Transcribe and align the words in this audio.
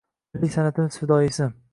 Milliy 0.35 0.53
san’atimiz 0.55 0.97
fidoyisi 1.03 1.51